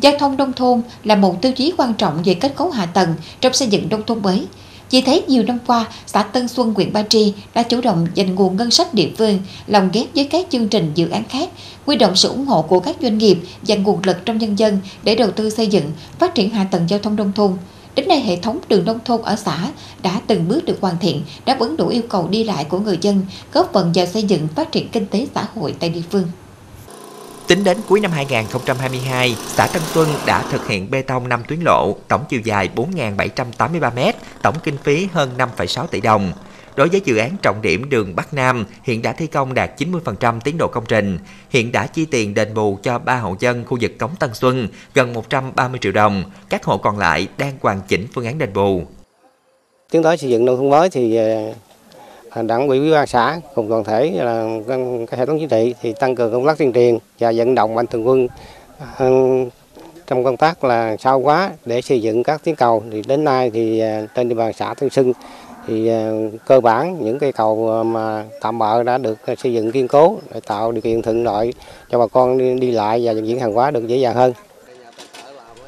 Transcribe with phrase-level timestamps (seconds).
[0.00, 3.14] Giao thông nông thôn là một tiêu chí quan trọng về kết cấu hạ tầng
[3.40, 4.46] trong xây dựng nông thôn mới.
[4.88, 8.34] Chỉ thấy nhiều năm qua, xã Tân Xuân, huyện Ba Tri đã chủ động dành
[8.34, 11.48] nguồn ngân sách địa phương, lồng ghép với các chương trình dự án khác,
[11.86, 14.78] huy động sự ủng hộ của các doanh nghiệp và nguồn lực trong nhân dân
[15.02, 17.52] để đầu tư xây dựng, phát triển hạ tầng giao thông nông thôn.
[17.94, 19.70] Đến nay, hệ thống đường nông thôn ở xã
[20.02, 22.98] đã từng bước được hoàn thiện, đáp ứng đủ yêu cầu đi lại của người
[23.00, 26.24] dân, góp phần vào xây dựng phát triển kinh tế xã hội tại địa phương.
[27.50, 31.60] Tính đến cuối năm 2022, xã Tân Xuân đã thực hiện bê tông 5 tuyến
[31.60, 36.32] lộ, tổng chiều dài 4.783 m, tổng kinh phí hơn 5,6 tỷ đồng.
[36.76, 40.40] Đối với dự án trọng điểm đường Bắc Nam, hiện đã thi công đạt 90%
[40.40, 41.18] tiến độ công trình.
[41.50, 44.68] Hiện đã chi tiền đền bù cho 3 hộ dân khu vực Cống Tân Xuân
[44.94, 46.24] gần 130 triệu đồng.
[46.48, 48.82] Các hộ còn lại đang hoàn chỉnh phương án đền bù.
[49.90, 51.18] Tiến tới xây dựng nông thôn mới thì
[52.34, 54.46] đảng ủy ủy ban xã cùng toàn thể là
[55.10, 57.74] các hệ thống chính trị thì tăng cường công tác tuyên truyền và vận động
[57.74, 58.28] mạnh thường quân
[58.98, 59.08] à,
[60.06, 63.50] trong công tác là sao quá để xây dựng các tuyến cầu thì đến nay
[63.50, 65.12] thì à, trên địa bàn xã Tân Xuân
[65.66, 66.10] thì à,
[66.46, 70.40] cơ bản những cây cầu mà tạm bợ đã được xây dựng kiên cố để
[70.46, 71.52] tạo điều kiện thuận lợi
[71.90, 74.32] cho bà con đi, đi lại và vận chuyển hàng hóa được dễ dàng hơn.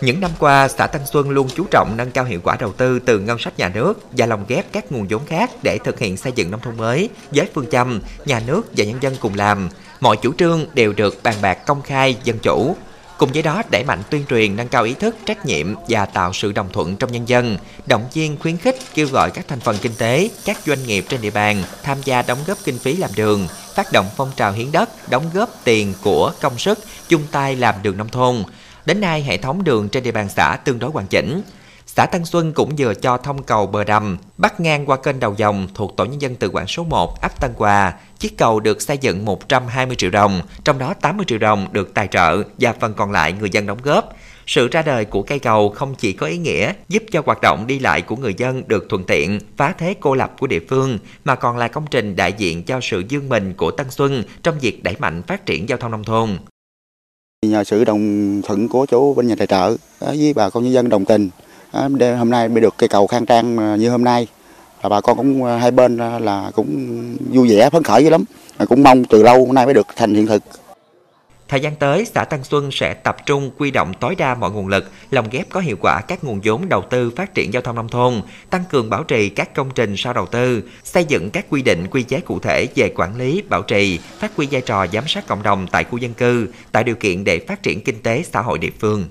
[0.00, 2.98] Những năm qua, xã Tân Xuân luôn chú trọng nâng cao hiệu quả đầu tư
[2.98, 6.16] từ ngân sách nhà nước và lồng ghép các nguồn vốn khác để thực hiện
[6.16, 9.68] xây dựng nông thôn mới với phương châm nhà nước và nhân dân cùng làm.
[10.00, 12.76] Mọi chủ trương đều được bàn bạc công khai, dân chủ,
[13.18, 16.32] Cùng với đó, đẩy mạnh tuyên truyền nâng cao ý thức, trách nhiệm và tạo
[16.32, 19.76] sự đồng thuận trong nhân dân, động viên khuyến khích kêu gọi các thành phần
[19.82, 23.10] kinh tế, các doanh nghiệp trên địa bàn tham gia đóng góp kinh phí làm
[23.16, 27.56] đường, phát động phong trào hiến đất, đóng góp tiền của công sức, chung tay
[27.56, 28.42] làm đường nông thôn.
[28.86, 31.42] Đến nay, hệ thống đường trên địa bàn xã tương đối hoàn chỉnh.
[31.86, 35.34] Xã Tân Xuân cũng vừa cho thông cầu bờ đầm bắt ngang qua kênh đầu
[35.36, 37.94] dòng thuộc tổ nhân dân tự quản số 1 ấp Tân Hòa.
[38.18, 42.08] Chiếc cầu được xây dựng 120 triệu đồng, trong đó 80 triệu đồng được tài
[42.08, 44.16] trợ và phần còn lại người dân đóng góp.
[44.46, 47.66] Sự ra đời của cây cầu không chỉ có ý nghĩa giúp cho hoạt động
[47.66, 50.98] đi lại của người dân được thuận tiện, phá thế cô lập của địa phương,
[51.24, 54.58] mà còn là công trình đại diện cho sự dương mình của Tân Xuân trong
[54.58, 56.38] việc đẩy mạnh phát triển giao thông nông thôn.
[57.42, 60.88] Nhờ sự đồng thuận của chú bên nhà tài trợ với bà con nhân dân
[60.88, 61.30] đồng tình
[62.18, 64.26] hôm nay mới được cây cầu khang trang như hôm nay.
[64.82, 66.68] Là bà con cũng à, hai bên à, là cũng
[67.32, 68.24] vui vẻ, phấn khởi dữ lắm.
[68.68, 70.42] Cũng mong từ lâu hôm nay mới được thành hiện thực.
[71.48, 74.68] Thời gian tới, xã Tân Xuân sẽ tập trung quy động tối đa mọi nguồn
[74.68, 77.76] lực, lồng ghép có hiệu quả các nguồn vốn đầu tư phát triển giao thông
[77.76, 81.46] nông thôn, tăng cường bảo trì các công trình sau đầu tư, xây dựng các
[81.50, 84.86] quy định quy chế cụ thể về quản lý, bảo trì, phát huy vai trò
[84.86, 88.02] giám sát cộng đồng tại khu dân cư, tạo điều kiện để phát triển kinh
[88.02, 89.04] tế xã hội địa phương.